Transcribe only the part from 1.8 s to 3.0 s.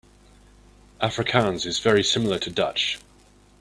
similar to Dutch.